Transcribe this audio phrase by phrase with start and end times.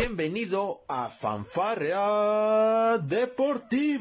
[0.00, 3.98] Bienvenido a Fanfarrea Deportiva.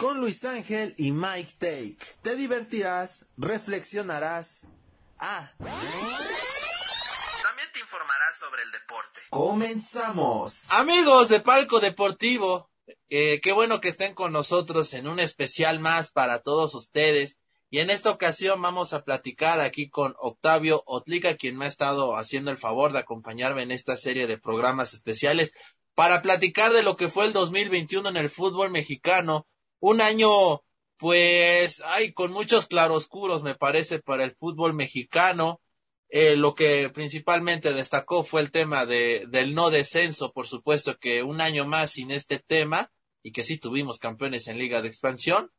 [0.00, 1.98] Con Luis Ángel y Mike Take.
[2.22, 4.66] Te divertirás, reflexionarás.
[5.20, 5.52] Ah.
[5.58, 5.78] También
[7.72, 9.20] te informarás sobre el deporte.
[9.30, 10.72] Comenzamos.
[10.72, 12.68] Amigos de Palco Deportivo,
[13.08, 17.38] eh, qué bueno que estén con nosotros en un especial más para todos ustedes.
[17.74, 22.16] Y en esta ocasión vamos a platicar aquí con Octavio Otlica, quien me ha estado
[22.16, 25.52] haciendo el favor de acompañarme en esta serie de programas especiales
[25.96, 29.48] para platicar de lo que fue el 2021 en el fútbol mexicano.
[29.80, 30.62] Un año,
[30.98, 35.60] pues, ay, con muchos claroscuros, me parece, para el fútbol mexicano.
[36.10, 41.24] Eh, lo que principalmente destacó fue el tema de, del no descenso, por supuesto que
[41.24, 45.50] un año más sin este tema, y que sí tuvimos campeones en Liga de Expansión,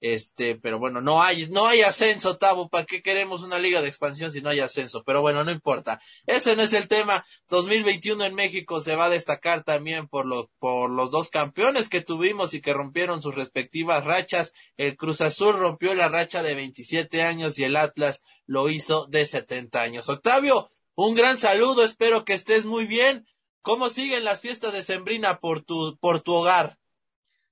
[0.00, 2.68] este, pero bueno, no hay, no hay ascenso, Tavo.
[2.68, 5.02] ¿Para qué queremos una liga de expansión si no hay ascenso?
[5.04, 6.00] Pero bueno, no importa.
[6.26, 7.26] Ese no es el tema.
[7.48, 12.00] 2021 en México se va a destacar también por lo, por los dos campeones que
[12.00, 14.52] tuvimos y que rompieron sus respectivas rachas.
[14.76, 19.26] El Cruz Azul rompió la racha de 27 años y el Atlas lo hizo de
[19.26, 20.08] 70 años.
[20.08, 21.84] Octavio, un gran saludo.
[21.84, 23.26] Espero que estés muy bien.
[23.62, 26.78] ¿Cómo siguen las fiestas de Sembrina por tu, por tu hogar?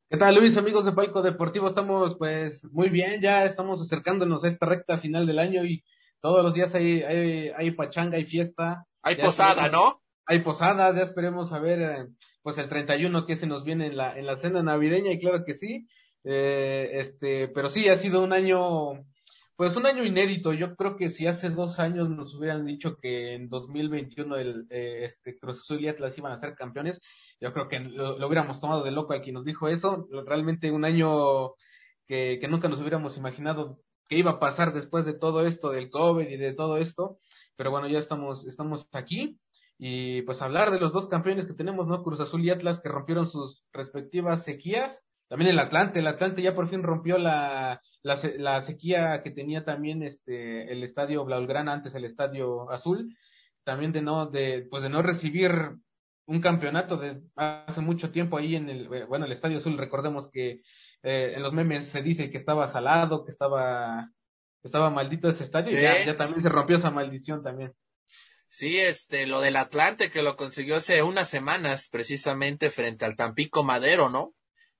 [0.08, 1.68] ¿Qué tal Luis, amigos de Palco Deportivo?
[1.68, 5.82] Estamos pues muy bien, ya estamos acercándonos a esta recta final del año y
[6.20, 8.84] todos los días hay, hay, hay pachanga, hay fiesta.
[9.02, 10.00] Hay posada, ¿no?
[10.24, 12.06] Hay posadas, ya esperemos a ver eh,
[12.44, 15.44] pues el 31 que se nos viene en la, en la cena navideña y claro
[15.44, 15.88] que sí,
[16.22, 19.04] eh, este, pero sí ha sido un año,
[19.56, 20.52] pues un año inédito.
[20.52, 25.06] Yo creo que si hace dos años nos hubieran dicho que en 2021 el, eh,
[25.06, 27.00] este, Cruz Azul y Atlas iban a ser campeones,
[27.40, 30.06] yo creo que lo, hubiéramos tomado de loco al quien nos dijo eso.
[30.26, 31.52] Realmente un año
[32.06, 35.90] que, que nunca nos hubiéramos imaginado que iba a pasar después de todo esto del
[35.90, 37.18] COVID y de todo esto.
[37.56, 39.38] Pero bueno, ya estamos, estamos aquí.
[39.78, 42.02] Y pues hablar de los dos campeones que tenemos, ¿no?
[42.02, 45.02] Cruz Azul y Atlas, que rompieron sus respectivas sequías.
[45.28, 49.64] También el Atlante, el Atlante ya por fin rompió la, la, la sequía que tenía
[49.64, 53.14] también este, el estadio Blaugrana, antes el estadio Azul.
[53.64, 55.50] También de no, de, pues de no recibir
[56.26, 60.62] un campeonato de hace mucho tiempo ahí en el, bueno, el Estadio Azul, recordemos que
[61.02, 64.10] eh, en los memes se dice que estaba salado, que estaba,
[64.62, 67.72] estaba maldito ese estadio, y ya, ya también se rompió esa maldición también.
[68.48, 73.64] Sí, este, lo del Atlante que lo consiguió hace unas semanas, precisamente frente al Tampico
[73.64, 74.34] Madero, ¿no?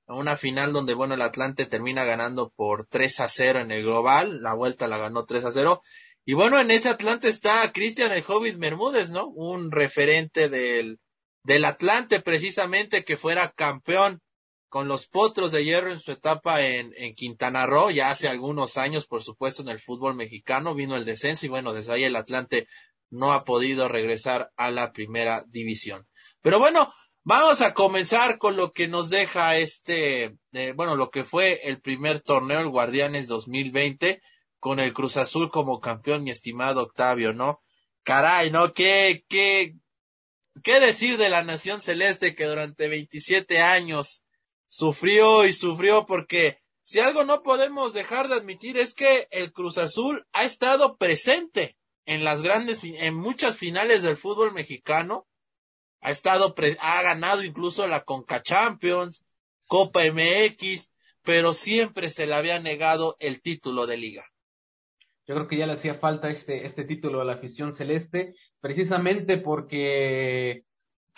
[0.09, 4.41] Una final donde, bueno, el Atlante termina ganando por 3 a 0 en el global,
[4.41, 5.83] la vuelta la ganó 3 a 0.
[6.25, 9.29] Y bueno, en ese Atlante está Cristian el Hobbit Bermúdez, ¿no?
[9.29, 11.01] Un referente del,
[11.47, 14.21] del Atlante precisamente que fuera campeón
[14.69, 18.77] con los Potros de Hierro en su etapa en, en, Quintana Roo, ya hace algunos
[18.79, 22.17] años, por supuesto, en el fútbol mexicano, vino el descenso y bueno, desde ahí el
[22.17, 22.67] Atlante
[23.11, 26.09] no ha podido regresar a la primera división.
[26.43, 26.93] Pero bueno,
[27.23, 31.81] vamos a comenzar con lo que nos deja este, eh, bueno, lo que fue el
[31.81, 34.21] primer torneo, el Guardianes 2020,
[34.59, 37.63] con el Cruz Azul como campeón, mi estimado Octavio, ¿no?
[38.03, 38.75] Caray, ¿no?
[38.75, 39.77] Qué, qué,
[40.63, 44.23] ¿Qué decir de la nación celeste que durante 27 años
[44.69, 46.07] sufrió y sufrió?
[46.07, 50.97] Porque si algo no podemos dejar de admitir es que el Cruz Azul ha estado
[50.97, 55.27] presente en las grandes, en muchas finales del fútbol mexicano.
[56.01, 59.25] Ha estado, ha ganado incluso la Conca Champions,
[59.67, 60.91] Copa MX,
[61.23, 64.25] pero siempre se le había negado el título de liga.
[65.27, 69.39] Yo creo que ya le hacía falta este, este título a la afición celeste, precisamente
[69.39, 70.65] porque,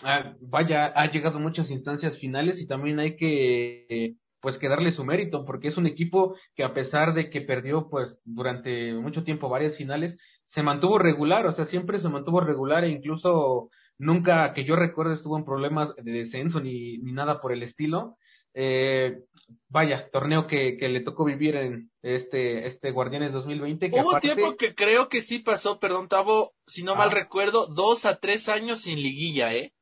[0.03, 5.03] ah, vaya, ha llegado muchas instancias finales y también hay que, pues, que darle su
[5.03, 9.49] mérito, porque es un equipo que a pesar de que perdió, pues, durante mucho tiempo
[9.49, 14.65] varias finales, se mantuvo regular, o sea, siempre se mantuvo regular e incluso nunca que
[14.67, 18.19] yo recuerde estuvo en problemas de descenso ni, ni nada por el estilo.
[18.53, 19.21] Eh,
[19.69, 23.91] vaya, torneo que, que le tocó vivir en este, este Guardianes 2020.
[23.93, 28.17] Hubo tiempo que creo que sí pasó, perdón, Tavo, si no mal recuerdo, dos a
[28.17, 29.73] tres años sin liguilla, ¿eh?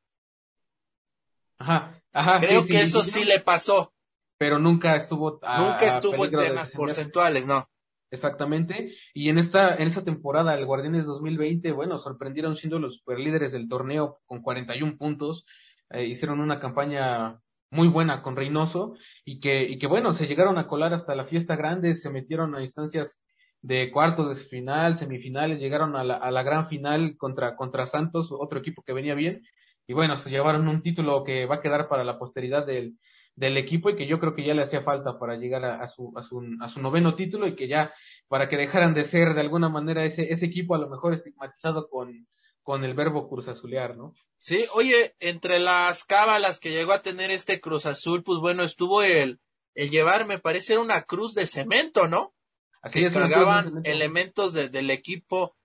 [1.57, 2.39] Ajá, ajá.
[2.39, 3.93] Creo que eso sí le pasó.
[4.37, 7.67] Pero nunca estuvo Nunca estuvo en temas porcentuales, no.
[8.09, 8.93] Exactamente.
[9.13, 13.67] Y en esta, en esta temporada, el Guardianes 2020, bueno, sorprendieron siendo los superlíderes del
[13.67, 15.45] torneo con 41 puntos.
[15.89, 17.41] Eh, hicieron una campaña
[17.71, 21.25] muy buena con Reynoso y que, y que bueno, se llegaron a colar hasta la
[21.25, 23.17] fiesta grande, se metieron a instancias
[23.61, 28.29] de cuartos de final, semifinales, llegaron a la, a la gran final contra, contra Santos,
[28.31, 29.43] otro equipo que venía bien,
[29.87, 32.97] y bueno, se llevaron un título que va a quedar para la posteridad del,
[33.35, 36.11] del equipo y que yo creo que ya le hacía falta para llegar a, su,
[36.17, 37.93] a, su, a su noveno título y que ya
[38.27, 41.87] para que dejaran de ser de alguna manera ese, ese equipo a lo mejor estigmatizado
[41.87, 42.27] con,
[42.63, 44.13] con el verbo Cruz Azulear, ¿no?
[44.37, 49.01] Sí, oye, entre las cábalas que llegó a tener este Cruz Azul, pues bueno, estuvo
[49.01, 49.39] el,
[49.73, 52.33] el llevar, me parece, una cruz de cemento, ¿no?
[52.81, 55.57] Así que cargaban elementos del equipo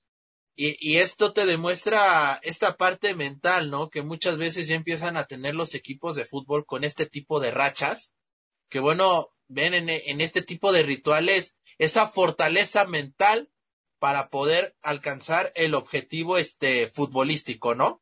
[0.54, 3.88] y, y, esto te demuestra esta parte mental, ¿no?
[3.88, 7.50] Que muchas veces ya empiezan a tener los equipos de fútbol con este tipo de
[7.50, 8.12] rachas,
[8.68, 13.50] que bueno, ven en, en este tipo de rituales esa fortaleza mental
[13.98, 18.01] para poder alcanzar el objetivo este futbolístico, ¿no?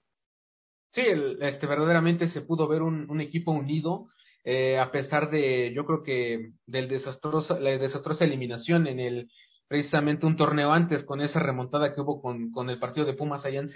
[0.92, 1.02] Sí,
[1.40, 4.08] este verdaderamente se pudo ver un, equipo unido
[4.44, 9.30] eh, a pesar de, yo creo que del desastroso, la desastrosa eliminación en el
[9.68, 13.44] precisamente un torneo antes con esa remontada que hubo con, con el partido de Pumas
[13.44, 13.68] allá en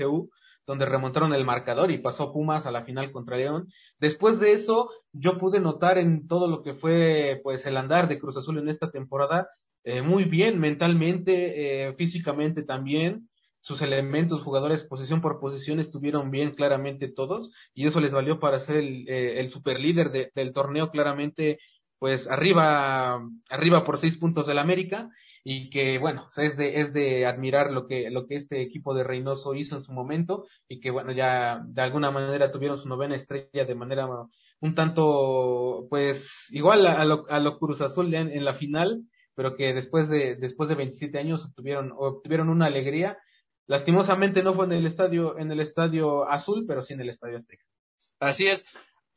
[0.66, 3.68] donde remontaron el marcador y pasó Pumas a la final contra León.
[4.00, 8.18] Después de eso, yo pude notar en todo lo que fue pues el andar de
[8.18, 9.48] Cruz Azul en esta temporada,
[9.84, 13.28] eh, muy bien mentalmente, eh, físicamente también,
[13.64, 18.60] sus elementos, jugadores posición por posición estuvieron bien claramente todos y eso les valió para
[18.60, 21.58] ser el, eh, el super líder del torneo claramente
[21.98, 25.10] pues arriba arriba por seis puntos del América
[25.42, 29.04] y que bueno, es de, es de admirar lo que, lo que este equipo de
[29.04, 33.16] Reynoso hizo en su momento y que bueno, ya de alguna manera tuvieron su novena
[33.16, 34.08] estrella de manera
[34.60, 39.02] un tanto, pues igual a, lo, a lo Cruz Azul en, en, la final,
[39.34, 43.18] pero que después de, después de 27 años obtuvieron, obtuvieron una alegría.
[43.66, 47.38] Lastimosamente no fue en el estadio, en el estadio azul, pero sí en el estadio
[47.38, 47.64] Azteca.
[48.20, 48.66] Así es.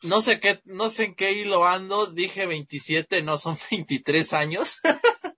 [0.03, 4.79] No sé qué, no sé en qué hilo ando, dije 27, no son 23 años.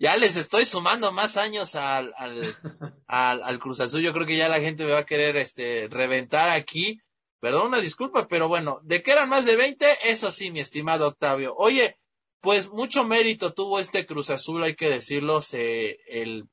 [0.00, 2.56] ya les estoy sumando más años al, al,
[3.06, 4.02] al, Cruz Azul.
[4.02, 7.00] Yo creo que ya la gente me va a querer este, reventar aquí.
[7.40, 11.08] Perdón, una disculpa, pero bueno, de que eran más de 20, eso sí, mi estimado
[11.08, 11.54] Octavio.
[11.56, 11.96] Oye,
[12.40, 16.48] pues mucho mérito tuvo este Cruz Azul, hay que decirlo, se, el,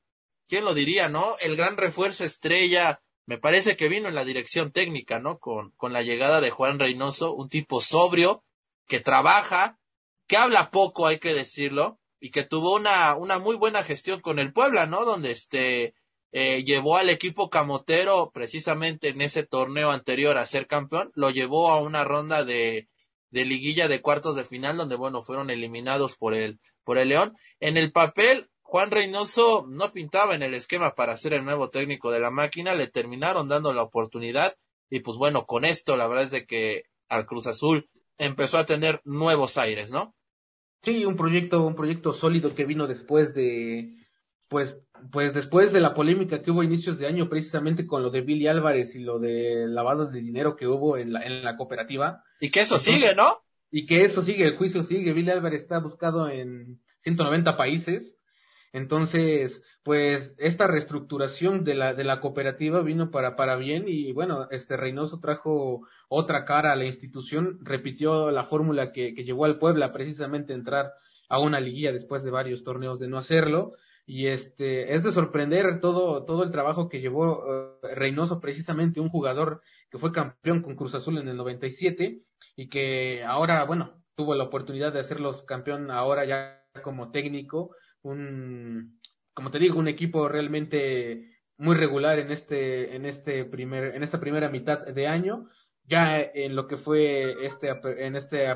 [0.48, 1.36] ¿quién lo diría, no?
[1.40, 5.38] El gran refuerzo estrella, me parece que vino en la dirección técnica, ¿no?
[5.38, 8.42] Con, con la llegada de Juan Reynoso, un tipo sobrio,
[8.86, 9.78] que trabaja,
[10.26, 14.38] que habla poco, hay que decirlo, y que tuvo una, una muy buena gestión con
[14.38, 15.04] el Puebla, ¿no?
[15.04, 15.94] Donde este
[16.32, 21.70] eh, llevó al equipo camotero precisamente en ese torneo anterior a ser campeón, lo llevó
[21.70, 22.88] a una ronda de,
[23.30, 27.36] de liguilla de cuartos de final donde bueno fueron eliminados por el por el León.
[27.60, 32.12] En el papel Juan Reynoso no pintaba en el esquema para ser el nuevo técnico
[32.12, 34.56] de la máquina, le terminaron dando la oportunidad
[34.90, 37.88] y pues bueno, con esto la verdad es de que al Cruz Azul
[38.18, 40.14] empezó a tener nuevos aires, ¿no?
[40.82, 43.94] Sí, un proyecto, un proyecto sólido que vino después de,
[44.48, 44.76] pues,
[45.12, 48.20] pues después de la polémica que hubo a inicios de año precisamente con lo de
[48.20, 52.22] Billy Álvarez y lo de lavado de dinero que hubo en la, en la cooperativa.
[52.38, 53.38] Y que eso sigue, ¿no?
[53.70, 55.14] Y que eso sigue, el juicio sigue.
[55.14, 58.14] Billy Álvarez está buscado en 190 países.
[58.72, 64.48] Entonces, pues esta reestructuración de la, de la cooperativa vino para, para bien y bueno,
[64.50, 69.58] este Reynoso trajo otra cara a la institución, repitió la fórmula que, que llevó al
[69.58, 70.92] Puebla precisamente entrar
[71.28, 73.72] a una liguilla después de varios torneos de no hacerlo.
[74.06, 79.10] Y este, es de sorprender todo, todo el trabajo que llevó uh, Reynoso, precisamente un
[79.10, 79.60] jugador
[79.90, 82.22] que fue campeón con Cruz Azul en el 97
[82.56, 89.00] y que ahora, bueno, tuvo la oportunidad de hacerlos campeón ahora ya como técnico, un,
[89.34, 94.20] como te digo, un equipo realmente muy regular en este, en este primer, en esta
[94.20, 95.48] primera mitad de año.
[95.84, 97.70] Ya en lo que fue este,
[98.04, 98.46] en este,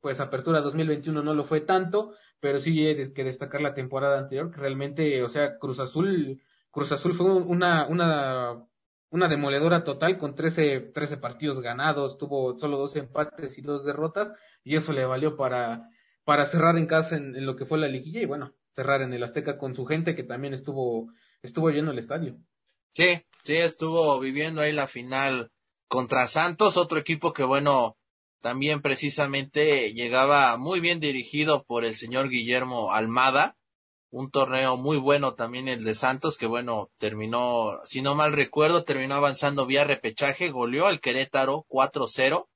[0.00, 4.50] pues apertura 2021 no lo fue tanto, pero sí hay que destacar la temporada anterior,
[4.50, 6.40] que realmente, o sea, Cruz Azul,
[6.70, 8.64] Cruz Azul fue una, una,
[9.10, 14.32] una demoledora total con 13, 13 partidos ganados, tuvo solo dos empates y dos derrotas,
[14.64, 15.86] y eso le valió para,
[16.24, 19.12] para cerrar en casa en, en lo que fue la liguilla y bueno, cerrar en
[19.12, 21.12] el Azteca con su gente que también estuvo,
[21.42, 22.38] estuvo lleno el estadio.
[22.92, 25.50] Sí, sí, estuvo viviendo ahí la final
[25.88, 27.96] contra Santos, otro equipo que bueno,
[28.40, 33.56] también precisamente llegaba muy bien dirigido por el señor Guillermo Almada,
[34.10, 38.84] un torneo muy bueno también el de Santos, que bueno, terminó, si no mal recuerdo,
[38.84, 42.48] terminó avanzando vía repechaje, goleó al Querétaro 4-0,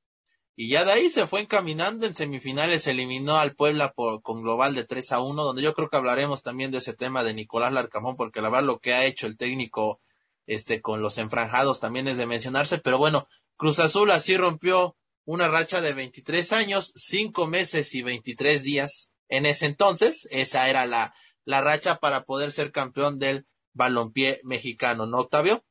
[0.57, 4.75] y ya de ahí se fue encaminando en semifinales, eliminó al Puebla por, con global
[4.75, 7.73] de 3 a 1, donde yo creo que hablaremos también de ese tema de Nicolás
[7.73, 10.01] Larcamón, porque la verdad lo que ha hecho el técnico
[10.47, 15.49] este con los enfranjados también es de mencionarse, pero bueno, Cruz Azul así rompió una
[15.49, 19.11] racha de 23 años, 5 meses y 23 días.
[19.29, 25.07] En ese entonces, esa era la, la racha para poder ser campeón del balompié mexicano,
[25.07, 25.65] ¿no, Octavio?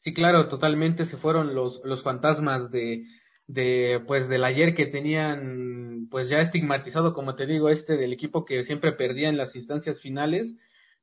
[0.00, 3.04] Sí, claro, totalmente se fueron los, los fantasmas de,
[3.52, 8.44] de, pues, del ayer que tenían, pues, ya estigmatizado, como te digo, este del equipo
[8.44, 10.54] que siempre perdía en las instancias finales,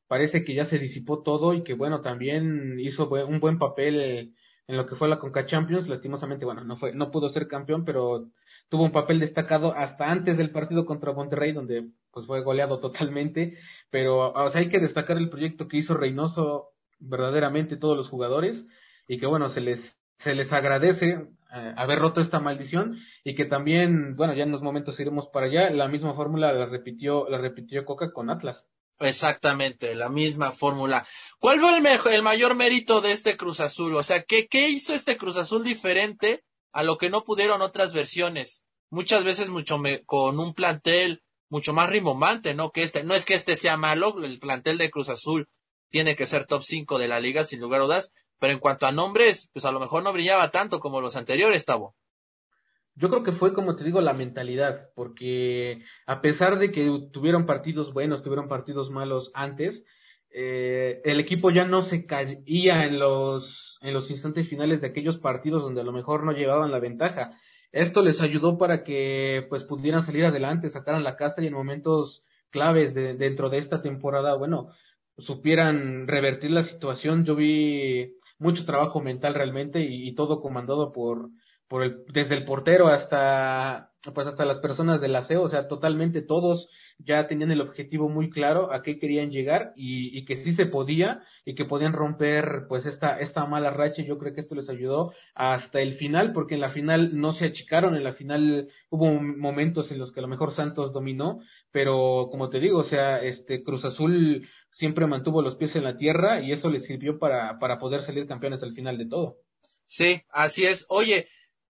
[0.07, 4.33] parece que ya se disipó todo y que bueno, también hizo un buen papel
[4.67, 7.85] en lo que fue la Conca Champions, lastimosamente, bueno, no fue, no pudo ser campeón,
[7.85, 8.29] pero
[8.69, 13.57] tuvo un papel destacado hasta antes del partido contra Monterrey, donde pues fue goleado totalmente,
[13.89, 18.65] pero o sea, hay que destacar el proyecto que hizo Reynoso verdaderamente todos los jugadores
[19.07, 21.27] y que bueno, se les se les agradece
[21.57, 25.47] eh, haber roto esta maldición y que también, bueno, ya en unos momentos iremos para
[25.47, 28.63] allá, la misma fórmula la repitió la repitió Coca con Atlas.
[28.99, 31.05] Exactamente, la misma fórmula.
[31.39, 33.95] ¿Cuál fue el, mejor, el mayor mérito de este Cruz Azul?
[33.95, 37.93] O sea, ¿qué, ¿qué hizo este Cruz Azul diferente a lo que no pudieron otras
[37.93, 38.63] versiones?
[38.89, 42.71] Muchas veces mucho con un plantel mucho más rimbombante, ¿no?
[42.71, 45.47] Que este, no es que este sea malo, el plantel de Cruz Azul
[45.89, 48.85] tiene que ser top 5 de la liga sin lugar a dudas, pero en cuanto
[48.85, 51.95] a nombres, pues a lo mejor no brillaba tanto como los anteriores, Tavo.
[52.95, 57.45] Yo creo que fue, como te digo, la mentalidad, porque a pesar de que tuvieron
[57.45, 59.83] partidos buenos, tuvieron partidos malos antes,
[60.31, 65.19] eh, el equipo ya no se caía en los, en los instantes finales de aquellos
[65.19, 67.39] partidos donde a lo mejor no llevaban la ventaja.
[67.71, 72.23] Esto les ayudó para que pues pudieran salir adelante, sacaran la casta y en momentos
[72.49, 74.69] claves de, dentro de esta temporada, bueno,
[75.19, 77.25] supieran revertir la situación.
[77.25, 81.29] Yo vi mucho trabajo mental realmente y, todo comandado por,
[81.67, 86.21] por el, desde el portero hasta, pues hasta las personas del aseo, o sea, totalmente
[86.21, 90.53] todos ya tenían el objetivo muy claro a qué querían llegar y, y, que sí
[90.53, 94.01] se podía y que podían romper pues esta, esta mala racha.
[94.01, 97.45] Yo creo que esto les ayudó hasta el final porque en la final no se
[97.45, 101.39] achicaron, en la final hubo momentos en los que a lo mejor Santos dominó,
[101.71, 104.47] pero como te digo, o sea, este Cruz Azul
[104.77, 108.27] siempre mantuvo los pies en la tierra y eso les sirvió para, para poder salir
[108.27, 109.37] campeones al final de todo.
[109.85, 110.85] Sí, así es.
[110.89, 111.27] Oye,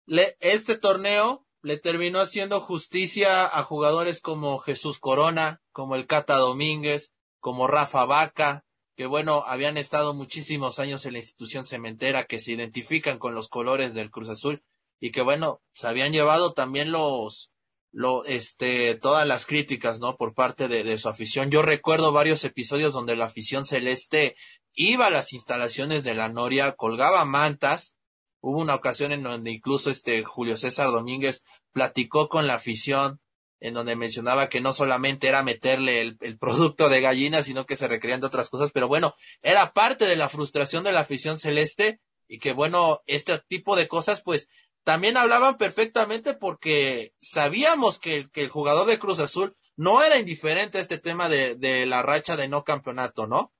[0.06, 6.36] le, este torneo le terminó haciendo justicia a jugadores como Jesús Corona, como el Cata
[6.36, 8.64] Domínguez, como Rafa Vaca,
[8.96, 13.48] que bueno, habían estado muchísimos años en la institución cementera, que se identifican con los
[13.48, 14.62] colores del Cruz Azul
[15.00, 17.50] y que bueno, se habían llevado también los,
[17.92, 20.16] lo, este, todas las críticas, ¿no?
[20.16, 21.50] Por parte de, de su afición.
[21.50, 24.36] Yo recuerdo varios episodios donde la afición celeste
[24.74, 27.96] iba a las instalaciones de la Noria, colgaba mantas,
[28.42, 33.20] Hubo una ocasión en donde incluso este Julio César Domínguez platicó con la afición,
[33.60, 37.86] en donde mencionaba que no solamente era meterle el, producto de gallina, sino que se
[37.86, 42.00] requerían de otras cosas, pero bueno, era parte de la frustración de la afición celeste
[42.26, 44.48] y que bueno, este tipo de cosas pues
[44.90, 50.78] también hablaban perfectamente porque sabíamos que, que el jugador de Cruz Azul no era indiferente
[50.78, 53.52] a este tema de, la racha de no campeonato, ¿no?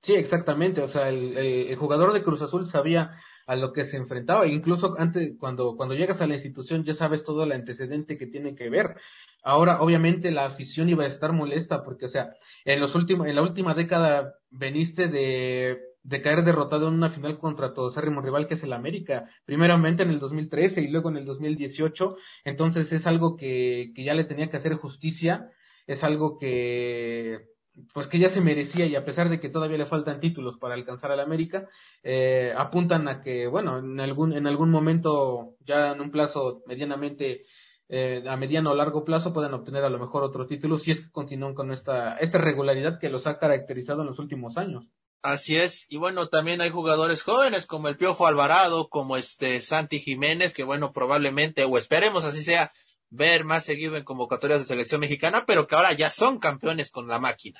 [0.00, 0.80] Sí, exactamente.
[0.80, 4.46] O sea, el, el, jugador de Cruz Azul sabía a lo que se enfrentaba.
[4.46, 8.56] Incluso antes, cuando, cuando llegas a la institución, ya sabes todo el antecedente que tiene
[8.56, 8.96] que ver.
[9.42, 12.30] Ahora, obviamente, la afición iba a estar molesta porque, o sea,
[12.64, 17.38] en los últimos, en la última década veniste de, de caer derrotado en una final
[17.38, 19.28] contra tu acérrimo rival que es el América.
[19.44, 22.16] Primeramente en el 2013 y luego en el 2018.
[22.44, 25.50] Entonces es algo que, que ya le tenía que hacer justicia.
[25.86, 27.48] Es algo que,
[27.92, 30.74] pues que ya se merecía y a pesar de que todavía le faltan títulos para
[30.74, 31.68] alcanzar al América,
[32.02, 37.46] eh, apuntan a que, bueno, en algún, en algún momento, ya en un plazo medianamente,
[37.88, 41.00] eh, a mediano o largo plazo, puedan obtener a lo mejor otro título si es
[41.00, 44.86] que continúan con esta, esta regularidad que los ha caracterizado en los últimos años.
[45.24, 49.98] Así es, y bueno, también hay jugadores jóvenes como el Piojo Alvarado, como este Santi
[49.98, 52.72] Jiménez, que bueno, probablemente, o esperemos así sea,
[53.08, 57.08] ver más seguido en convocatorias de selección mexicana, pero que ahora ya son campeones con
[57.08, 57.58] la máquina.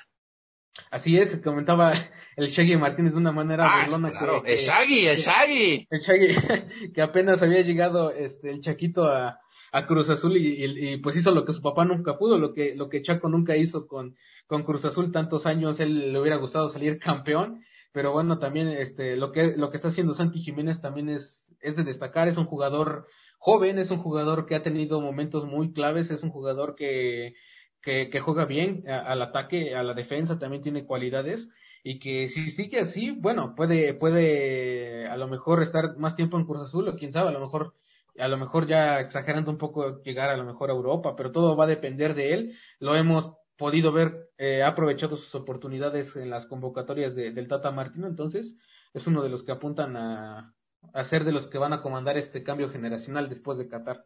[0.91, 4.43] Así es, comentaba el Shaggy Martínez de una manera ah, claro.
[4.45, 5.87] el Shaggy, el Shaggy.
[5.89, 9.39] El Shaggy, que apenas había llegado este el Chaquito a,
[9.71, 12.75] a Cruz Azul y, y, pues hizo lo que su papá nunca pudo, lo que,
[12.75, 14.15] lo que Chaco nunca hizo con,
[14.47, 19.15] con Cruz Azul tantos años, él le hubiera gustado salir campeón, pero bueno, también este,
[19.15, 22.45] lo que, lo que está haciendo Santi Jiménez también es, es de destacar, es un
[22.45, 23.07] jugador
[23.39, 27.35] joven, es un jugador que ha tenido momentos muy claves, es un jugador que,
[27.81, 31.47] que, que juega bien al ataque, a la defensa, también tiene cualidades
[31.83, 36.45] y que si sigue así, bueno, puede, puede a lo mejor estar más tiempo en
[36.45, 37.75] Cruz Azul o quién sabe, a lo mejor
[38.17, 41.55] a lo mejor ya exagerando un poco llegar a lo mejor a Europa, pero todo
[41.55, 42.57] va a depender de él.
[42.79, 47.71] Lo hemos podido ver, eh, ha aprovechado sus oportunidades en las convocatorias de, del Tata
[47.71, 48.53] Martino, entonces
[48.93, 50.53] es uno de los que apuntan a,
[50.93, 54.05] a ser de los que van a comandar este cambio generacional después de Qatar.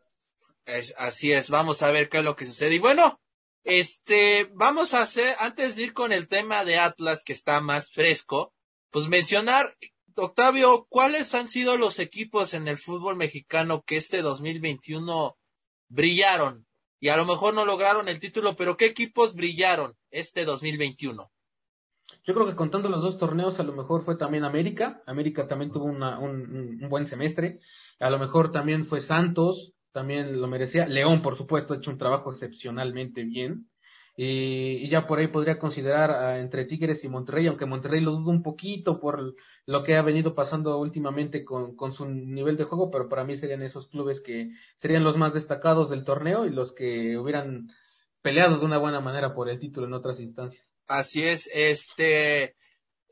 [0.98, 2.75] Así es, vamos a ver qué es lo que sucede.
[2.75, 3.20] Y bueno,
[3.63, 7.91] este, vamos a hacer, antes de ir con el tema de Atlas que está más
[7.91, 8.53] fresco,
[8.91, 9.75] pues mencionar,
[10.15, 15.38] Octavio, ¿cuáles han sido los equipos en el fútbol mexicano que este 2021
[15.88, 16.68] brillaron?
[17.00, 21.32] Y a lo mejor no lograron el título, pero ¿qué equipos brillaron este 2021?
[22.25, 25.01] yo creo que contando los dos torneos, a lo mejor fue también América.
[25.06, 27.60] América también tuvo una, un, un, buen semestre.
[28.00, 30.88] A lo mejor también fue Santos, también lo merecía.
[30.88, 33.68] León, por supuesto, ha hecho un trabajo excepcionalmente bien.
[34.21, 38.43] Y, ya por ahí podría considerar entre Tigres y Monterrey, aunque Monterrey lo dudo un
[38.43, 39.33] poquito por
[39.65, 43.38] lo que ha venido pasando últimamente con, con su nivel de juego, pero para mí
[43.38, 44.49] serían esos clubes que
[44.81, 47.69] serían los más destacados del torneo y los que hubieran
[48.21, 50.67] peleado de una buena manera por el título en otras instancias.
[50.89, 52.57] Así es, este,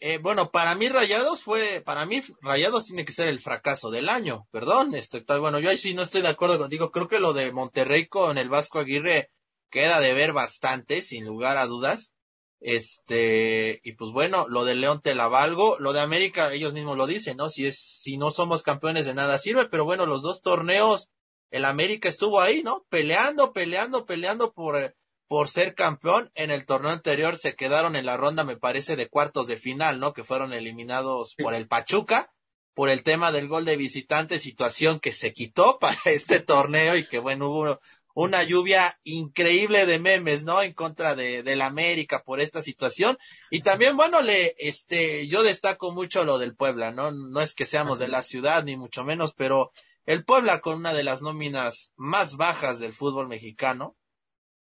[0.02, 4.10] eh, bueno, para mí Rayados fue, para mí Rayados tiene que ser el fracaso del
[4.10, 7.32] año, perdón, este, bueno, yo ahí sí no estoy de acuerdo contigo, creo que lo
[7.32, 9.30] de Monterrey con el Vasco Aguirre
[9.70, 12.14] queda de ver bastante, sin lugar a dudas,
[12.60, 16.98] este, y pues bueno, lo de León te la valgo, lo de América, ellos mismos
[16.98, 17.50] lo dicen, ¿no?
[17.50, 21.10] Si es, si no somos campeones de nada sirve, pero bueno, los dos torneos,
[21.52, 22.86] el América estuvo ahí, ¿no?
[22.90, 24.96] Peleando, peleando, peleando por,
[25.28, 26.32] por ser campeón.
[26.34, 30.00] En el torneo anterior se quedaron en la ronda, me parece, de cuartos de final,
[30.00, 30.14] ¿no?
[30.14, 32.34] Que fueron eliminados por el Pachuca,
[32.74, 37.08] por el tema del gol de visitante, situación que se quitó para este torneo y
[37.08, 37.80] que bueno, hubo
[38.20, 40.64] una lluvia increíble de memes, ¿no?
[40.64, 43.16] En contra de, del América por esta situación.
[43.52, 47.12] Y también, bueno, le, este, yo destaco mucho lo del Puebla, ¿no?
[47.12, 49.72] No es que seamos de la ciudad, ni mucho menos, pero
[50.08, 53.96] el Puebla con una de las nóminas más bajas del fútbol mexicano,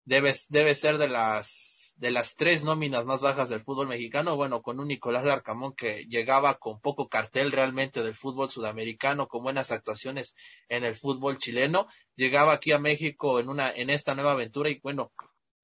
[0.05, 4.63] debe, debe ser de las de las tres nóminas más bajas del fútbol mexicano, bueno,
[4.63, 9.73] con un Nicolás Larcamón que llegaba con poco cartel realmente del fútbol sudamericano, con buenas
[9.73, 10.37] actuaciones
[10.69, 14.79] en el fútbol chileno, llegaba aquí a México en una, en esta nueva aventura y
[14.81, 15.13] bueno,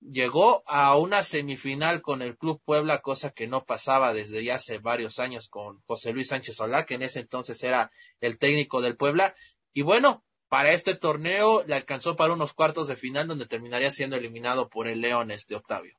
[0.01, 4.79] llegó a una semifinal con el Club Puebla, cosa que no pasaba desde ya hace
[4.79, 8.97] varios años con José Luis Sánchez Solá, que en ese entonces era el técnico del
[8.97, 9.37] Puebla,
[9.73, 14.17] y bueno, para este torneo le alcanzó para unos cuartos de final donde terminaría siendo
[14.17, 15.97] eliminado por el León este Octavio.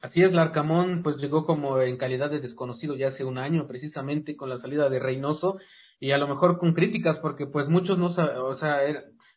[0.00, 4.34] Así es, Larcamón pues llegó como en calidad de desconocido ya hace un año, precisamente
[4.34, 5.58] con la salida de Reynoso
[5.98, 8.80] y a lo mejor con críticas porque pues muchos no o sea,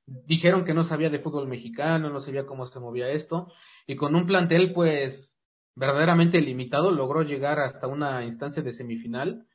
[0.06, 3.52] dijeron que no sabía de fútbol mexicano, no sabía cómo se movía esto
[3.88, 5.30] y con un plantel pues
[5.76, 9.46] verdaderamente limitado logró llegar hasta una instancia de semifinal.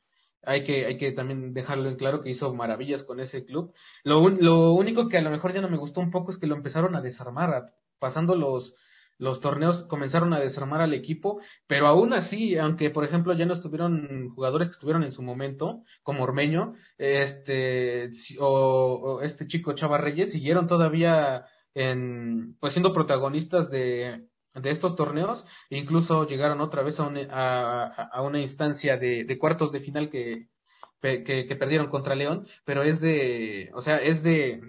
[0.43, 3.73] Hay que, hay que también dejarlo en claro que hizo maravillas con ese club.
[4.03, 6.47] Lo, lo único que a lo mejor ya no me gustó un poco es que
[6.47, 8.73] lo empezaron a desarmar, pasando los,
[9.19, 13.53] los torneos comenzaron a desarmar al equipo, pero aún así, aunque por ejemplo ya no
[13.53, 20.31] estuvieron jugadores que estuvieron en su momento, como Ormeño, este, o, este chico Chava Reyes,
[20.31, 26.97] siguieron todavía en, pues siendo protagonistas de, de estos torneos, e incluso llegaron otra vez
[26.99, 30.47] a, a, a una instancia de, de, cuartos de final que,
[31.01, 34.61] que, que perdieron contra León, pero es de, o sea, es de,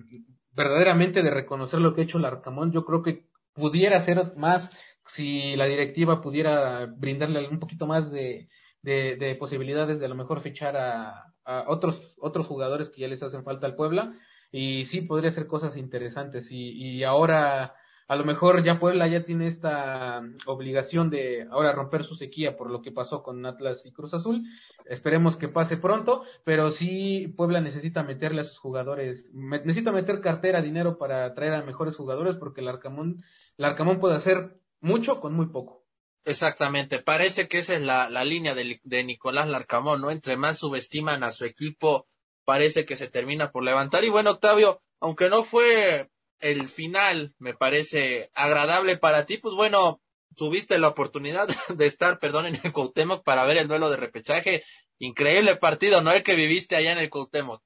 [0.53, 4.71] verdaderamente de reconocer lo que ha hecho el Arcamón, yo creo que pudiera ser más
[5.15, 8.49] si la directiva pudiera brindarle un poquito más de,
[8.83, 13.23] de, posibilidades de a lo mejor fichar a, a, otros otros jugadores que ya les
[13.23, 14.15] hacen falta al Puebla
[14.53, 16.51] y sí podría ser cosas interesantes.
[16.51, 17.75] Y, y ahora
[18.11, 22.69] a lo mejor ya Puebla ya tiene esta obligación de ahora romper su sequía por
[22.69, 24.43] lo que pasó con Atlas y Cruz Azul.
[24.85, 30.61] Esperemos que pase pronto, pero sí Puebla necesita meterle a sus jugadores, necesita meter cartera,
[30.61, 33.23] dinero para traer a mejores jugadores porque el Arcamón,
[33.57, 35.85] el Arcamón puede hacer mucho con muy poco.
[36.25, 40.11] Exactamente, parece que esa es la, la línea de, de Nicolás Larcamón, ¿no?
[40.11, 42.09] Entre más subestiman a su equipo,
[42.45, 44.03] parece que se termina por levantar.
[44.03, 46.11] Y bueno, Octavio, aunque no fue
[46.41, 50.01] el final me parece agradable para ti, pues bueno,
[50.37, 54.63] tuviste la oportunidad de estar, perdón, en el Cuauhtémoc para ver el duelo de repechaje.
[54.99, 56.13] Increíble partido, ¿no?
[56.13, 57.63] El que viviste allá en el Cuauhtémoc.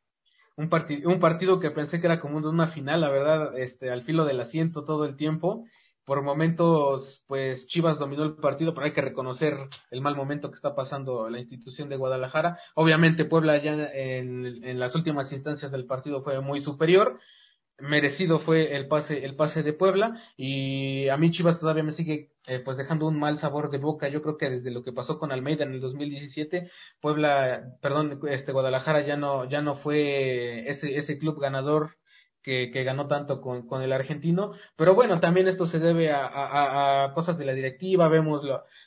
[0.56, 0.70] Un,
[1.04, 4.40] un partido que pensé que era como una final, la verdad, este, al filo del
[4.40, 5.64] asiento todo el tiempo.
[6.04, 9.54] Por momentos, pues Chivas dominó el partido, pero hay que reconocer
[9.90, 12.58] el mal momento que está pasando la institución de Guadalajara.
[12.74, 17.18] Obviamente Puebla ya en, en las últimas instancias del partido fue muy superior,
[17.78, 22.30] merecido fue el pase el pase de Puebla y a mí Chivas todavía me sigue
[22.46, 24.08] eh, pues dejando un mal sabor de boca.
[24.08, 28.52] Yo creo que desde lo que pasó con Almeida en el 2017 Puebla perdón este
[28.52, 31.96] Guadalajara ya no ya no fue ese ese club ganador
[32.42, 34.52] que, que ganó tanto con, con el argentino.
[34.76, 38.08] Pero bueno también esto se debe a, a, a cosas de la directiva.
[38.08, 38.42] Vemos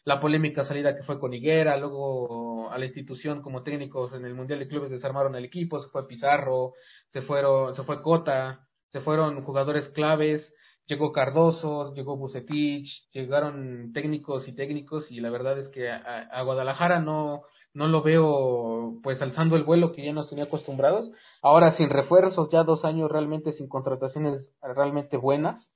[0.06, 4.34] la polémica salida que fue con Higuera luego a la institución como técnicos en el
[4.36, 6.74] mundial de clubes desarmaron el equipo se fue Pizarro
[7.12, 10.54] se fueron se fue Cota se fueron jugadores claves,
[10.86, 17.00] llegó Cardoso, llegó Bucetich, llegaron técnicos y técnicos y la verdad es que a, Guadalajara
[17.00, 21.12] no, no lo veo pues alzando el vuelo que ya nos tenía acostumbrados.
[21.42, 25.72] Ahora sin refuerzos, ya dos años realmente sin contrataciones realmente buenas.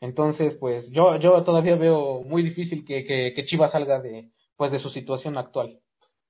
[0.00, 4.70] Entonces, pues yo, yo todavía veo muy difícil que, que, que Chivas salga de, pues
[4.72, 5.80] de su situación actual.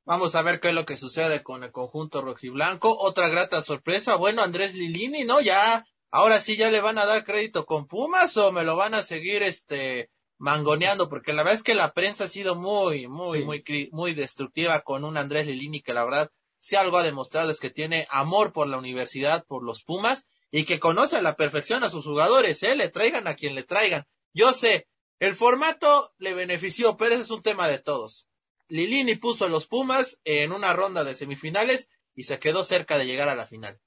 [0.05, 2.97] Vamos a ver qué es lo que sucede con el conjunto rojiblanco.
[2.97, 5.41] Otra grata sorpresa, bueno, Andrés Lilini, ¿no?
[5.41, 5.85] Ya,
[6.17, 9.03] ahora sí ya le van a dar crédito con Pumas o me lo van a
[9.03, 13.63] seguir este mangoneando, porque la verdad es que la prensa ha sido muy, muy, muy,
[13.93, 17.69] muy destructiva con un Andrés Lilini que la verdad si algo ha demostrado es que
[17.69, 21.91] tiene amor por la universidad, por los Pumas y que conoce a la perfección a
[21.91, 22.77] sus jugadores, ¿eh?
[22.77, 24.07] Le traigan a quien le traigan.
[24.33, 24.89] Yo sé,
[25.21, 28.27] el formato le benefició, pero ese es un tema de todos.
[28.69, 33.07] Lilini puso a los Pumas en una ronda de semifinales y se quedó cerca de
[33.07, 33.79] llegar a la final.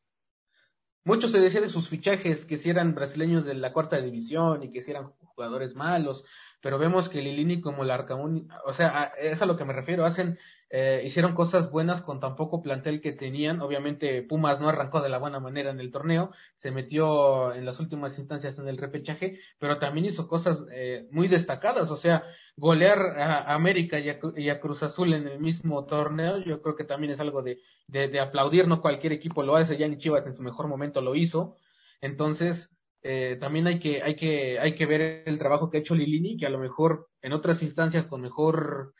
[1.09, 4.69] Mucho se decía de sus fichajes, que si eran brasileños de la cuarta división y
[4.69, 6.23] que si eran jugadores malos,
[6.61, 10.05] pero vemos que Lilini como el Arcamón, o sea, es a lo que me refiero,
[10.05, 10.37] hacen,
[10.69, 15.09] eh, hicieron cosas buenas con tan poco plantel que tenían, obviamente Pumas no arrancó de
[15.09, 19.39] la buena manera en el torneo, se metió en las últimas instancias en el repechaje,
[19.57, 22.23] pero también hizo cosas eh, muy destacadas, o sea,
[22.59, 27.13] golear a América y a, Cruz Azul en el mismo torneo, yo creo que también
[27.13, 30.35] es algo de, de, de aplaudir, no cualquier equipo lo hace, ya ni Chivas en
[30.35, 31.55] su mejor momento lo hizo,
[32.01, 32.69] entonces,
[33.01, 36.37] eh, también hay que, hay que, hay que ver el trabajo que ha hecho Lilini,
[36.37, 38.93] que a lo mejor en otras instancias con mejor,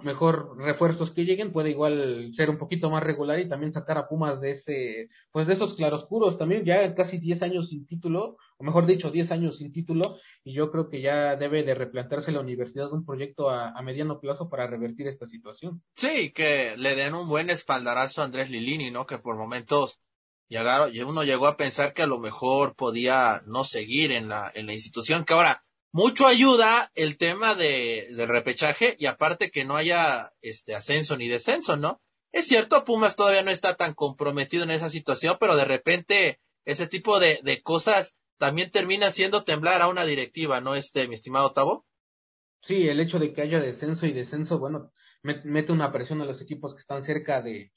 [0.00, 4.08] mejor refuerzos que lleguen puede igual ser un poquito más regular y también sacar a
[4.08, 6.38] Pumas de ese, pues de esos claroscuros.
[6.38, 10.70] También, ya casi 10 años sin título, mejor dicho, 10 años sin título, y yo
[10.70, 15.08] creo que ya debe de replantearse la universidad un proyecto a, mediano plazo para revertir
[15.08, 15.82] esta situación.
[15.96, 19.06] Sí, que le den un buen espaldarazo a Andrés Lilini, ¿no?
[19.06, 20.00] Que por momentos
[20.92, 24.66] y uno llegó a pensar que a lo mejor podía no seguir en la, en
[24.66, 29.76] la institución, que ahora mucho ayuda el tema de, del repechaje y aparte que no
[29.76, 32.02] haya este ascenso ni descenso, ¿no?
[32.32, 36.86] Es cierto, Pumas todavía no está tan comprometido en esa situación, pero de repente ese
[36.86, 41.86] tipo de cosas también termina haciendo temblar a una directiva, ¿no, este, mi estimado Tavo?
[42.60, 44.90] Sí, el hecho de que haya descenso y descenso, bueno,
[45.22, 47.70] mete una presión a los equipos que están cerca de,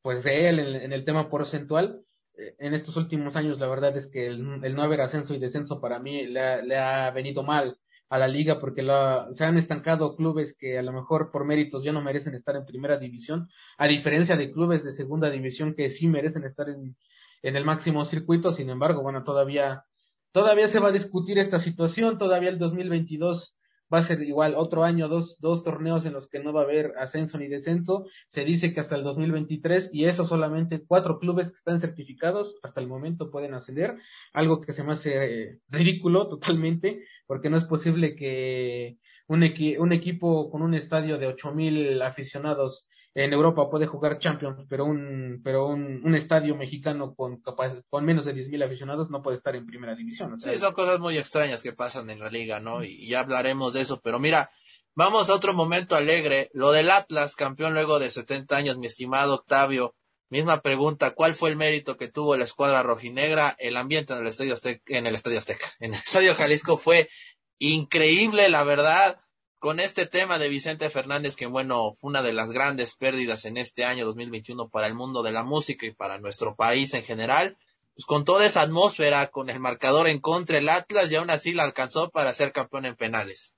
[0.00, 2.04] pues de él en el tema porcentual
[2.38, 5.80] eh, en estos últimos años la verdad es que el, no haber ascenso y descenso
[5.80, 8.86] para mí le ha, venido mal a la liga porque
[9.32, 12.64] se han estancado clubes que a lo mejor por méritos ya no merecen estar en
[12.64, 17.64] primera división, a diferencia de clubes de segunda división que sí merecen estar en el
[17.64, 19.84] máximo circuito, sin embargo, bueno, todavía
[20.32, 23.56] todavía se va a discutir esta situación, todavía el 2022
[23.92, 26.64] va a ser igual otro año, dos, dos torneos en los que no va a
[26.64, 28.06] haber ascenso ni descenso.
[28.30, 32.80] Se dice que hasta el 2023 y eso solamente cuatro clubes que están certificados hasta
[32.80, 33.96] el momento pueden ascender,
[34.32, 39.42] algo que se me hace eh, ridículo totalmente porque no es posible que un,
[39.78, 44.86] un equipo con un estadio de ocho mil aficionados en Europa puede jugar Champions, pero
[44.86, 47.42] un, pero un, un estadio mexicano con,
[47.90, 50.40] con menos de 10.000 aficionados no puede estar en primera división.
[50.40, 52.82] sí, son cosas muy extrañas que pasan en la liga, ¿no?
[52.84, 54.50] Y ya hablaremos de eso, pero mira,
[54.94, 56.50] vamos a otro momento alegre.
[56.54, 59.94] Lo del Atlas, campeón luego de 70 años, mi estimado Octavio.
[60.30, 63.54] Misma pregunta, ¿cuál fue el mérito que tuvo la escuadra rojinegra?
[63.58, 67.10] El ambiente en el Estadio Azteca, en el Estadio Azteca, en el Estadio Jalisco fue
[67.58, 69.20] increíble, la verdad
[69.62, 73.56] con este tema de Vicente Fernández, que bueno, fue una de las grandes pérdidas en
[73.56, 77.56] este año 2021 para el mundo de la música y para nuestro país en general,
[77.94, 81.52] pues con toda esa atmósfera, con el marcador en contra el Atlas y aún así
[81.52, 83.54] la alcanzó para ser campeón en penales.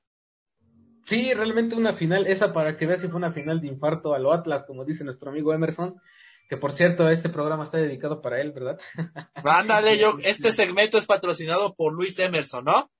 [1.07, 4.19] Sí, realmente una final, esa para que veas si fue una final de infarto a
[4.19, 5.99] lo Atlas, como dice nuestro amigo Emerson,
[6.51, 8.79] que por cierto este programa está dedicado para él, ¿verdad?
[9.43, 12.91] Ándale, yo, este segmento es patrocinado por Luis Emerson, ¿no?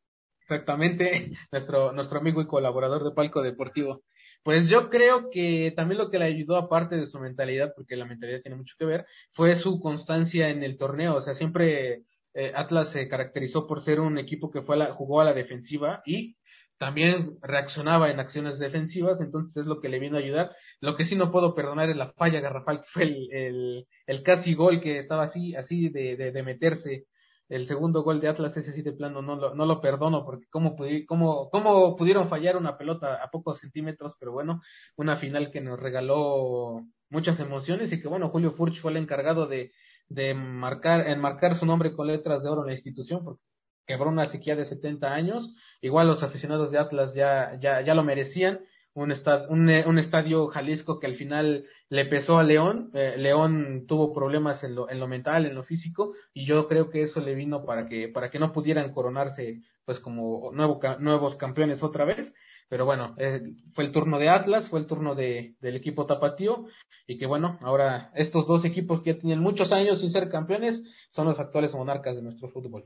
[0.49, 4.03] Exactamente, nuestro, nuestro amigo y colaborador de Palco Deportivo.
[4.43, 8.05] Pues yo creo que también lo que le ayudó, aparte de su mentalidad, porque la
[8.05, 11.17] mentalidad tiene mucho que ver, fue su constancia en el torneo.
[11.17, 12.03] O sea, siempre
[12.35, 15.33] eh, Atlas se caracterizó por ser un equipo que fue a la, jugó a la
[15.33, 16.37] defensiva y
[16.77, 20.55] también reaccionaba en acciones defensivas, entonces es lo que le vino a ayudar.
[20.81, 24.23] Lo que sí no puedo perdonar es la falla garrafal, que fue el, el, el
[24.23, 27.07] casi gol que estaba así, así de, de, de meterse
[27.49, 30.47] el segundo gol de Atlas, ese sí de plano no lo, no lo perdono, porque
[30.51, 30.77] cómo,
[31.07, 34.63] cómo, cómo pudieron fallar una pelota a pocos centímetros, pero bueno,
[34.97, 39.47] una final que nos regaló muchas emociones y que bueno, Julio Furch fue el encargado
[39.47, 39.73] de,
[40.09, 43.43] de marcar, enmarcar su nombre con letras de oro en la institución, porque
[43.87, 48.03] quebró una sequía de 70 años, igual los aficionados de Atlas ya, ya, ya lo
[48.03, 48.61] merecían,
[48.95, 49.13] un,
[49.49, 52.91] un, un, estadio Jalisco que al final le pesó a León.
[52.95, 56.91] Eh, León tuvo problemas en lo, en lo mental, en lo físico, y yo creo
[56.91, 61.37] que eso le vino para que, para que no pudieran coronarse pues como nuevo, nuevos
[61.37, 62.35] campeones otra vez.
[62.69, 63.43] Pero bueno, eh,
[63.75, 66.67] fue el turno de Atlas, fue el turno de, del equipo Tapatío,
[67.07, 70.83] y que bueno, ahora estos dos equipos que ya tenían muchos años sin ser campeones
[71.11, 72.85] son los actuales monarcas de nuestro fútbol.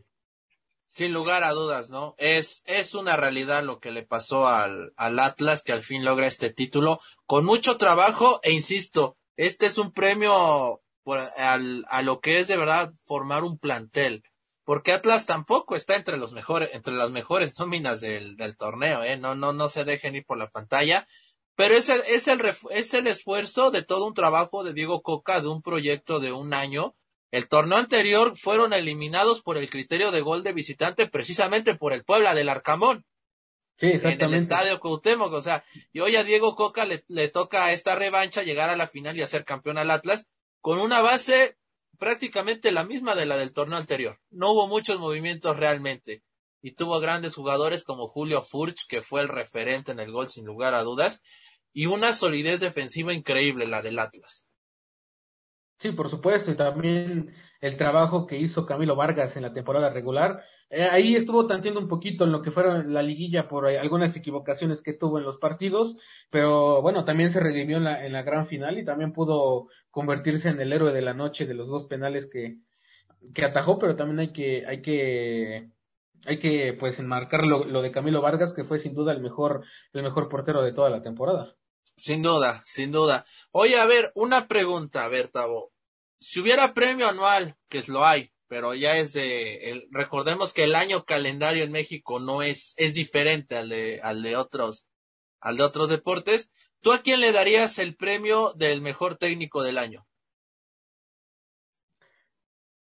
[0.88, 2.14] Sin lugar a dudas, ¿no?
[2.18, 6.27] Es, es una realidad lo que le pasó al, al Atlas, que al fin logra
[6.27, 10.81] este título, con mucho trabajo, e insisto, este es un premio
[11.37, 14.22] al, a lo que es de verdad formar un plantel.
[14.64, 19.16] Porque Atlas tampoco está entre los mejores, entre las mejores nóminas del, del torneo, eh,
[19.16, 21.07] no, no, no se dejen ir por la pantalla.
[21.55, 25.40] Pero es el, es el, es el esfuerzo de todo un trabajo de Diego Coca,
[25.40, 26.94] de un proyecto de un año,
[27.31, 32.05] el torneo anterior fueron eliminados por el criterio de gol de visitante precisamente por el
[32.05, 33.05] Puebla del Arcamón.
[33.79, 34.25] Sí, exactamente.
[34.25, 37.73] En el estadio Cuauhtémoc, o sea, y hoy a Diego Coca le, le toca a
[37.73, 40.27] esta revancha llegar a la final y hacer campeón al Atlas
[40.61, 41.57] con una base
[41.99, 44.19] prácticamente la misma de la del torneo anterior.
[44.31, 46.23] No hubo muchos movimientos realmente
[46.61, 50.45] y tuvo grandes jugadores como Julio Furch, que fue el referente en el gol sin
[50.45, 51.23] lugar a dudas,
[51.73, 54.47] y una solidez defensiva increíble la del Atlas.
[55.81, 60.43] Sí, por supuesto, y también el trabajo que hizo Camilo Vargas en la temporada regular.
[60.71, 64.83] Eh, ahí estuvo tanteando un poquito en lo que fueron la liguilla por algunas equivocaciones
[64.83, 65.97] que tuvo en los partidos,
[66.31, 70.49] pero bueno, también se redimió en la, en la gran final y también pudo convertirse
[70.49, 72.59] en el héroe de la noche de los dos penales que,
[73.35, 75.71] que atajó, pero también hay que, hay que,
[76.27, 79.64] hay que pues enmarcar lo, lo de Camilo Vargas, que fue sin duda el mejor,
[79.93, 81.57] el mejor portero de toda la temporada.
[81.98, 83.26] Sin duda, sin duda.
[83.50, 85.72] Oye, a ver, una pregunta, a ver, Tavo.
[86.20, 90.62] Si hubiera premio anual, que es lo hay, pero ya es de, el, recordemos que
[90.62, 94.87] el año calendario en México no es, es diferente al de, al de otros,
[95.40, 96.52] al de otros deportes.
[96.80, 100.06] ¿Tú a quién le darías el premio del mejor técnico del año?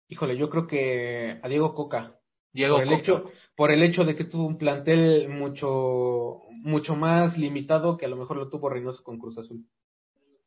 [0.09, 2.19] Híjole, yo creo que a Diego Coca.
[2.53, 3.01] Diego por el Coca.
[3.01, 8.09] Hecho, por el hecho de que tuvo un plantel mucho, mucho más limitado que a
[8.09, 9.65] lo mejor lo tuvo Reynoso con Cruz Azul.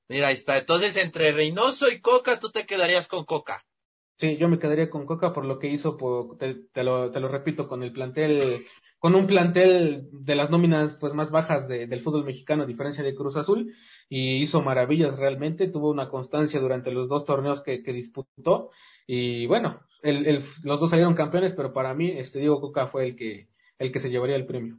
[0.08, 0.58] Mira, ahí está.
[0.58, 3.64] Entonces, entre Reynoso y Coca, tú te quedarías con Coca.
[4.18, 7.20] Sí, yo me quedaría con Coca por lo que hizo, por, te, te, lo, te
[7.20, 8.42] lo repito, con el plantel,
[8.98, 13.02] con un plantel de las nóminas pues más bajas de, del fútbol mexicano, a diferencia
[13.02, 13.72] de Cruz Azul,
[14.08, 18.70] y hizo maravillas realmente, tuvo una constancia durante los dos torneos que, que disputó,
[19.06, 23.06] y bueno, el, el, los dos salieron campeones, pero para mí, este Diego Coca fue
[23.06, 24.78] el que, el que se llevaría el premio.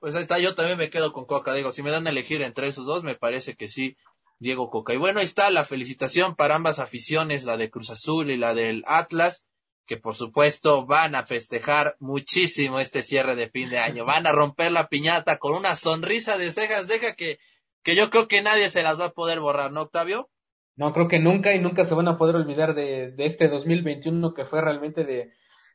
[0.00, 2.40] Pues ahí está, yo también me quedo con Coca, digo, si me dan a elegir
[2.40, 3.98] entre esos dos, me parece que sí,
[4.38, 4.94] Diego Coca.
[4.94, 8.54] Y bueno, ahí está la felicitación para ambas aficiones, la de Cruz Azul y la
[8.54, 9.44] del Atlas,
[9.86, 14.06] que por supuesto van a festejar muchísimo este cierre de fin de año.
[14.06, 17.38] Van a romper la piñata con una sonrisa de cejas, deja que,
[17.82, 20.30] que yo creo que nadie se las va a poder borrar, ¿no, Octavio?
[20.76, 24.32] No, creo que nunca y nunca se van a poder olvidar de, de este 2021
[24.32, 25.30] que fue realmente de,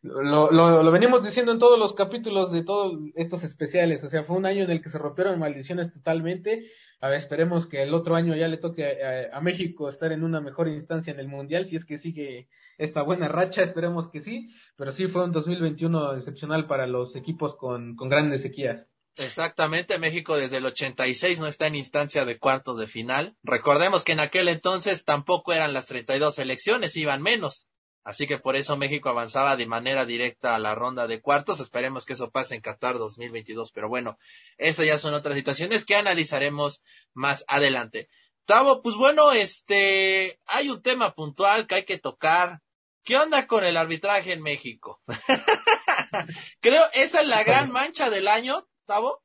[0.06, 4.24] lo, lo, lo, venimos diciendo en todos los capítulos de todos estos especiales, o sea,
[4.24, 6.70] fue un año en el que se rompieron maldiciones totalmente.
[7.02, 10.24] A ver, esperemos que el otro año ya le toque a, a, México estar en
[10.24, 14.22] una mejor instancia en el Mundial, si es que sigue esta buena racha, esperemos que
[14.22, 18.86] sí, pero sí fue un 2021 excepcional para los equipos con, con grandes sequías.
[19.18, 23.36] Exactamente, México desde el 86 no está en instancia de cuartos de final.
[23.44, 27.68] Recordemos que en aquel entonces tampoco eran las 32 elecciones, iban menos.
[28.06, 31.60] Así que por eso México avanzaba de manera directa a la ronda de cuartos.
[31.60, 33.72] Esperemos que eso pase en Qatar 2022.
[33.72, 34.20] Pero bueno,
[34.60, 36.84] esas ya son otras situaciones que analizaremos
[37.16, 38.08] más adelante.
[38.46, 42.62] Tavo, pues bueno, este, hay un tema puntual que hay que tocar.
[43.04, 45.02] ¿Qué onda con el arbitraje en México?
[46.62, 49.24] Creo esa es la gran mancha del año, Tavo.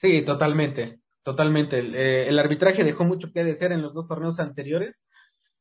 [0.00, 1.80] Sí, totalmente, totalmente.
[1.80, 4.98] El, eh, el arbitraje dejó mucho que desear en los dos torneos anteriores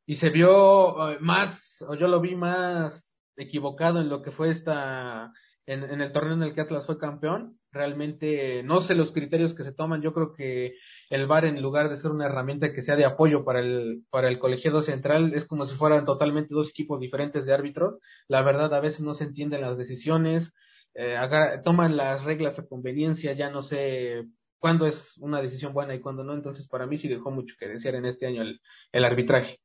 [0.08, 4.50] y se vio uh, más, o yo lo vi más equivocado en lo que fue
[4.50, 5.34] esta,
[5.65, 7.60] en, en, el torneo en el que Atlas fue campeón.
[7.72, 10.02] Realmente no sé los criterios que se toman.
[10.02, 10.76] Yo creo que
[11.10, 14.30] el VAR en lugar de ser una herramienta que sea de apoyo para el, para
[14.30, 18.00] el colegiado central, es como si fueran totalmente dos equipos diferentes de árbitros.
[18.30, 20.54] La verdad, a veces no se entienden las decisiones,
[20.96, 21.17] eh,
[21.65, 24.26] toman las reglas a conveniencia, ya no sé
[24.58, 26.34] cuándo es una decisión buena y cuándo no.
[26.34, 28.62] Entonces, para mí sí dejó mucho que desear en este año el,
[28.93, 29.60] el arbitraje.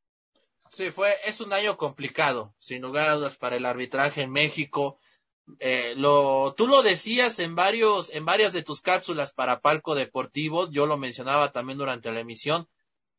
[0.72, 4.98] Sí, fue, es un año complicado, sin lugar a dudas, para el arbitraje en México.
[5.58, 10.70] Eh, lo, tú lo decías en varios, en varias de tus cápsulas para Palco Deportivo,
[10.70, 12.68] yo lo mencionaba también durante la emisión,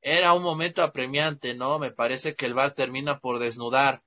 [0.01, 1.77] era un momento apremiante, ¿no?
[1.77, 4.01] Me parece que el VAR termina por desnudar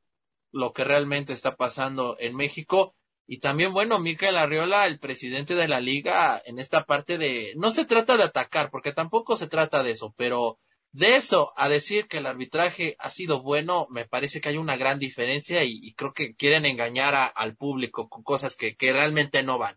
[0.50, 2.96] lo que realmente está pasando en México.
[3.28, 7.70] Y también, bueno, Micael Arriola, el presidente de la liga, en esta parte de, no
[7.70, 10.58] se trata de atacar, porque tampoco se trata de eso, pero
[10.96, 14.78] de eso a decir que el arbitraje ha sido bueno, me parece que hay una
[14.78, 19.58] gran diferencia y, creo que quieren engañar a, al público con cosas que, realmente no
[19.58, 19.74] van.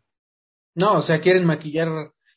[0.76, 1.90] No, o sea, quieren maquillar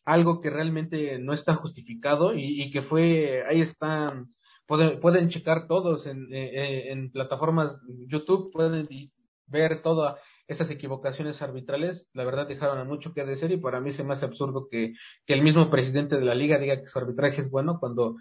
[0.04, 4.34] algo que realmente no está justificado y, que fue, ahí están,
[4.66, 7.76] pueden, pueden checar todos en, en, en plataformas
[8.08, 8.88] YouTube, pueden
[9.46, 10.18] ver toda
[10.48, 14.14] esas equivocaciones arbitrales, la verdad dejaron a mucho que decir y para mí se me
[14.14, 14.92] hace absurdo que,
[15.24, 18.16] que el mismo presidente de la liga diga que su arbitraje es bueno cuando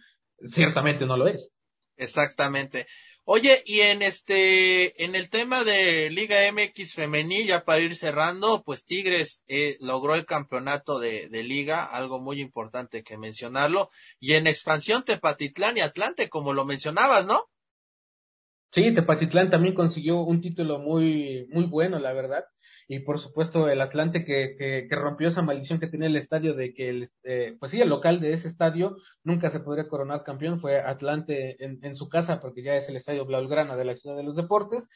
[0.51, 1.49] ciertamente no lo es.
[1.97, 2.87] Exactamente.
[3.23, 8.63] Oye, y en este, en el tema de Liga MX femenil, ya para ir cerrando,
[8.65, 14.33] pues Tigres eh, logró el campeonato de, de, liga, algo muy importante que mencionarlo, y
[14.33, 17.45] en expansión Tepatitlán y Atlante, como lo mencionabas, ¿no?
[18.71, 22.43] Sí, Tepatitlán también consiguió un título muy, muy bueno, la verdad
[22.87, 26.53] y por supuesto el Atlante que, que, que, rompió esa maldición que tenía el estadio
[26.53, 30.23] de que el, eh, pues sí, el local de ese estadio nunca se podría coronar
[30.23, 33.95] campeón, fue Atlante en, en su casa porque ya es el estadio Blaugrana de la
[33.95, 34.87] Ciudad de los Deportes.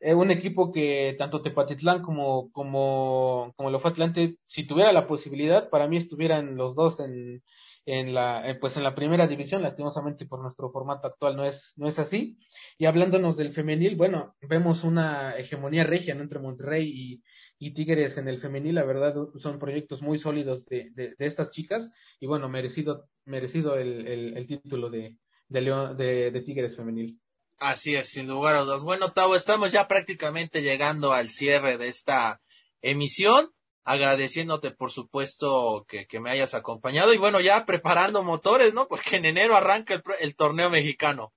[0.00, 5.06] Eh, un equipo que tanto Tepatitlán como, como, como lo fue Atlante, si tuviera la
[5.06, 7.42] posibilidad, para mí estuvieran los dos en,
[7.84, 11.60] en la, eh, pues en la primera división, lastimosamente por nuestro formato actual no es,
[11.76, 12.38] no es así.
[12.78, 17.22] Y hablándonos del femenil, bueno, vemos una hegemonía regia entre Monterrey y,
[17.58, 21.50] y Tigres en el femenil, la verdad son proyectos muy sólidos de, de, de estas
[21.50, 21.90] chicas
[22.20, 25.16] y bueno, merecido, merecido el, el, el título de,
[25.48, 27.20] de, León, de, de Tigres femenil.
[27.58, 28.82] Así es, sin lugar a dudas.
[28.82, 32.40] Bueno, Tavo, estamos ya prácticamente llegando al cierre de esta
[32.80, 33.50] emisión,
[33.84, 38.86] agradeciéndote por supuesto que, me hayas acompañado y bueno, ya preparando motores, ¿no?
[38.88, 41.32] Porque en enero arranca el, el torneo mexicano.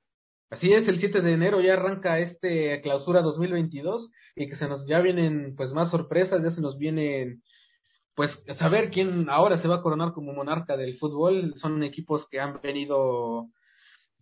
[0.49, 4.87] Así es, el 7 de enero ya arranca este clausura 2022 y que se nos
[4.87, 7.41] ya vienen pues más sorpresas, ya se nos vienen
[8.13, 11.55] pues saber quién ahora se va a coronar como monarca del fútbol.
[11.57, 13.49] Son equipos que han venido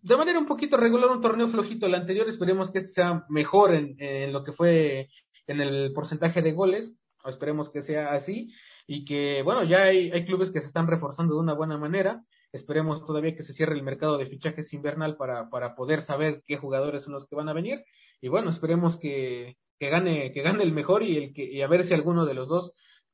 [0.01, 3.73] de manera un poquito regular un torneo flojito el anterior, esperemos que este sea mejor
[3.73, 5.09] en lo que fue
[5.47, 6.93] en el porcentaje de goles,
[7.29, 8.53] esperemos que sea así
[8.87, 12.23] y que bueno, ya hay, hay clubes que se están reforzando de una buena manera
[12.53, 16.55] Esperemos todavía que se cierre el mercado de fichajes invernal para, para poder saber qué
[16.55, 17.83] jugadores son los que van a venir.
[18.21, 21.67] Y bueno, esperemos que, que gane, que gane el mejor y el que, y a
[21.67, 22.71] ver si alguno de los dos,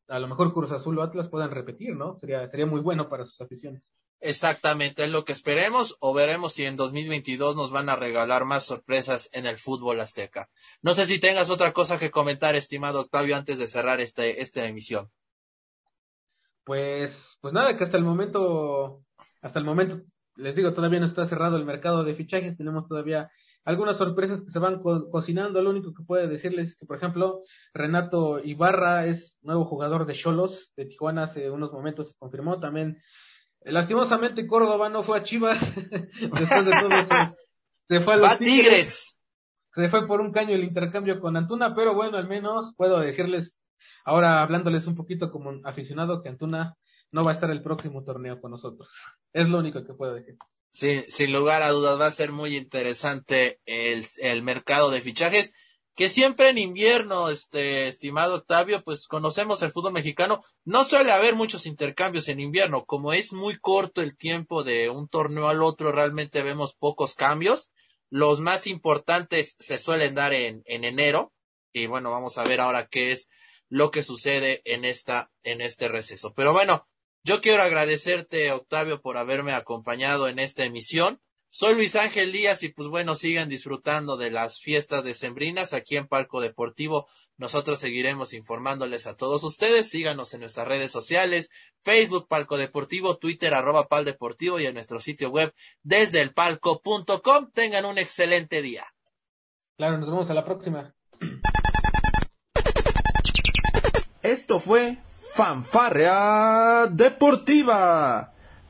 [0.09, 2.17] a lo mejor Cruz Azul o Atlas puedan repetir, ¿no?
[2.19, 3.81] Sería, sería muy bueno para sus aficiones.
[4.21, 8.65] Exactamente, es lo que esperemos o veremos si en 2022 nos van a regalar más
[8.65, 10.49] sorpresas en el fútbol azteca.
[10.81, 14.65] No sé si tengas otra cosa que comentar, estimado Octavio, antes de cerrar este, esta
[14.65, 15.09] emisión.
[16.65, 19.03] Pues, pues nada, que hasta el momento
[19.41, 20.01] hasta el momento,
[20.35, 23.31] les digo, todavía no está cerrado el mercado de fichajes, tenemos todavía
[23.65, 25.61] algunas sorpresas que se van co cocinando.
[25.61, 30.13] Lo único que puedo decirles es que, por ejemplo, Renato Ibarra es nuevo jugador de
[30.13, 33.01] Cholos de Tijuana, hace unos momentos se confirmó también.
[33.61, 37.35] Lastimosamente Córdoba no fue a Chivas, después de todo eso,
[37.87, 38.63] se fue a los tigres.
[38.65, 39.19] tigres.
[39.75, 43.59] Se fue por un caño el intercambio con Antuna, pero bueno, al menos puedo decirles,
[44.03, 46.75] ahora hablándoles un poquito como aficionado, que Antuna
[47.11, 48.89] no va a estar el próximo torneo con nosotros.
[49.33, 50.37] Es lo único que puedo decir.
[50.71, 55.53] Sí, sin lugar a dudas va a ser muy interesante el, el mercado de fichajes
[55.99, 61.35] que siempre en invierno, este estimado Octavio, pues conocemos el fútbol mexicano, no suele haber
[61.35, 65.91] muchos intercambios en invierno, como es muy corto el tiempo de un torneo al otro,
[65.91, 67.69] realmente vemos pocos cambios.
[68.09, 71.33] Los más importantes se suelen dar en, en enero,
[71.73, 73.27] y bueno, vamos a ver ahora qué es
[73.67, 76.33] lo que sucede en esta, en este receso.
[76.33, 76.87] Pero bueno,
[77.25, 81.21] yo quiero agradecerte, Octavio, por haberme acompañado en esta emisión.
[81.51, 86.07] Soy Luis Ángel Díaz y pues bueno, sigan disfrutando de las fiestas decembrinas aquí en
[86.07, 87.07] Palco Deportivo.
[87.37, 89.89] Nosotros seguiremos informándoles a todos ustedes.
[89.89, 91.49] Síganos en nuestras redes sociales,
[91.81, 97.51] Facebook Palco Deportivo, Twitter arroba Pal Deportivo y en nuestro sitio web desde el palco.com.
[97.51, 98.85] Tengan un excelente día.
[99.75, 100.93] Claro, nos vemos a la próxima.
[104.21, 104.97] Esto fue
[105.35, 108.33] Fanfarrea Deportiva.